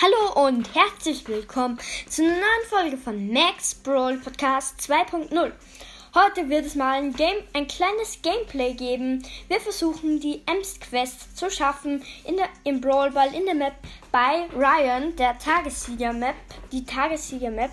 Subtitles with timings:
[0.00, 1.76] Hallo und herzlich willkommen
[2.08, 5.50] zu einer neuen Folge von Max Brawl Podcast 2.0.
[6.14, 9.24] Heute wird es mal ein, Game, ein kleines Gameplay geben.
[9.48, 13.74] Wir versuchen die Ems Quest zu schaffen in der, im Brawl Ball in der Map
[14.12, 16.36] bei Ryan, der Tagessieger Map,
[16.70, 17.72] die Tagessieger Map.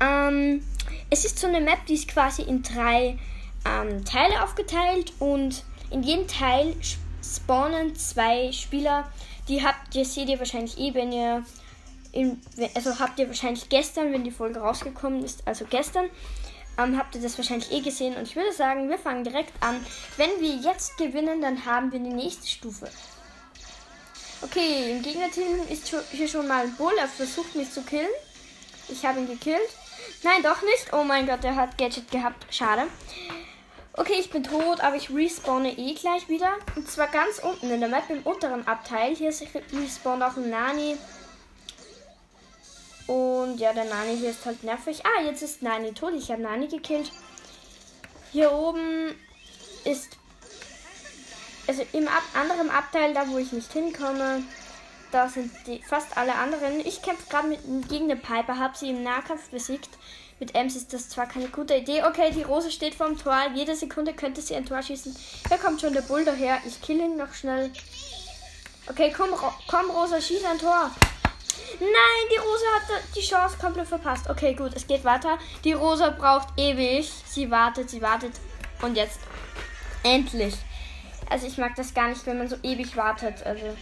[0.00, 0.62] Ähm,
[1.08, 3.18] es ist so eine Map, die ist quasi in drei
[3.64, 6.76] ähm, Teile aufgeteilt und in jedem Teil
[7.36, 9.10] spawnen zwei Spieler
[9.48, 11.44] die habt ihr, seht ihr wahrscheinlich eh, wenn ihr,
[12.12, 12.40] in,
[12.74, 16.10] also habt ihr wahrscheinlich gestern, wenn die Folge rausgekommen ist, also gestern,
[16.76, 18.16] ähm, habt ihr das wahrscheinlich eh gesehen.
[18.16, 19.84] Und ich würde sagen, wir fangen direkt an.
[20.16, 22.88] Wenn wir jetzt gewinnen, dann haben wir die nächste Stufe.
[24.42, 26.92] Okay, im Gegnerteam ist hier schon mal ein Bull.
[26.98, 28.06] Er versucht mich zu killen.
[28.88, 29.68] Ich habe ihn gekillt.
[30.22, 30.92] Nein, doch nicht.
[30.92, 32.46] Oh mein Gott, der hat Gadget gehabt.
[32.54, 32.84] Schade.
[33.94, 36.56] Okay, ich bin tot, aber ich respawne eh gleich wieder.
[36.76, 39.14] Und zwar ganz unten in der Map im unteren Abteil.
[39.16, 40.96] Hier ist respawnt auch ein Nani.
[43.08, 45.02] Und ja, der Nani hier ist halt nervig.
[45.04, 46.12] Ah, jetzt ist Nani tot.
[46.14, 47.10] Ich habe Nani gekillt.
[48.32, 49.14] Hier oben
[49.84, 50.16] ist.
[51.66, 54.42] Also im Ab anderen Abteil, da wo ich nicht hinkomme,
[55.10, 56.80] da sind die, fast alle anderen.
[56.80, 57.56] Ich kämpfe gerade
[57.88, 59.90] gegen eine Piper, habe sie im Nahkampf besiegt.
[60.40, 62.04] Mit Ems ist das zwar keine gute Idee.
[62.04, 63.36] Okay, die Rose steht vorm Tor.
[63.54, 65.16] Jede Sekunde könnte sie ein Tor schießen.
[65.48, 66.58] Hier kommt schon der Bull daher.
[66.64, 67.72] Ich kill ihn noch schnell.
[68.88, 69.30] Okay, komm,
[69.66, 70.90] komm Rosa, schieß ein Tor.
[71.80, 74.30] Nein, die Rosa hat die Chance komplett verpasst.
[74.30, 75.38] Okay, gut, es geht weiter.
[75.64, 77.10] Die Rosa braucht ewig.
[77.26, 78.32] Sie wartet, sie wartet.
[78.80, 79.18] Und jetzt.
[80.04, 80.54] Endlich.
[81.28, 83.44] Also ich mag das gar nicht, wenn man so ewig wartet.
[83.44, 83.76] Also.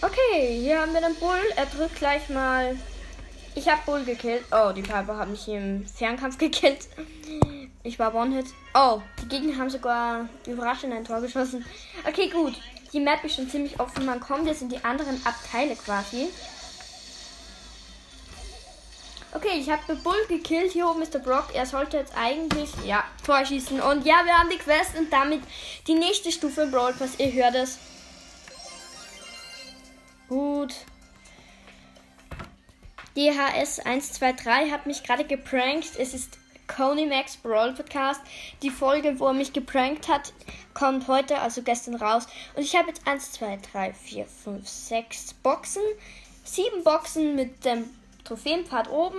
[0.00, 1.40] Okay, hier haben wir den Bull.
[1.56, 2.76] Er drückt gleich mal
[3.58, 4.44] ich habe Bull gekillt.
[4.52, 6.86] Oh, die Piper hat mich im Fernkampf gekillt.
[7.82, 8.46] Ich war One-Hit.
[8.72, 11.64] Oh, die Gegner haben sogar überraschend ein Tor geschossen.
[12.06, 12.54] Okay, gut.
[12.92, 14.06] Die Map ist schon ziemlich offen.
[14.06, 16.28] Man kommt jetzt in die anderen Abteile quasi.
[19.34, 20.70] Okay, ich habe Bull gekillt.
[20.70, 21.48] Hier oben ist der Brock.
[21.52, 23.80] Er sollte jetzt eigentlich, ja, Tor schießen.
[23.80, 25.42] Und ja, wir haben die Quest und damit
[25.88, 27.18] die nächste Stufe im Brawl Pass.
[27.18, 27.78] Ihr hört es.
[33.18, 35.90] DHS123 hat mich gerade geprankt.
[35.98, 38.20] Es ist Coney Max Brawl Podcast.
[38.62, 40.32] Die Folge, wo er mich geprankt hat,
[40.72, 42.28] kommt heute, also gestern raus.
[42.54, 45.82] Und ich habe jetzt 1, 2, 3, 4, 5, 6 Boxen.
[46.44, 47.90] 7 Boxen mit dem
[48.22, 49.18] Trophäenpfad oben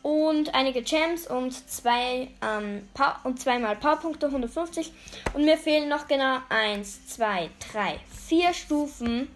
[0.00, 2.88] und einige Gems und zwei ähm,
[3.24, 4.92] und zweimal Powerpunkte 150
[5.34, 9.28] und mir fehlen noch genau 1, 2, 3, 4 Stufen,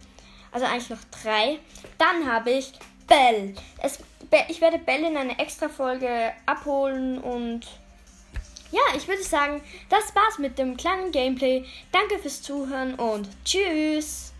[0.53, 1.59] also eigentlich noch 3.
[1.99, 2.72] Dann habe ich
[3.10, 3.54] Bell.
[3.82, 3.98] Es,
[4.48, 7.66] ich werde Bell in einer extra Folge abholen und
[8.71, 11.65] ja, ich würde sagen, das war's mit dem kleinen Gameplay.
[11.91, 14.32] Danke fürs Zuhören und tschüss.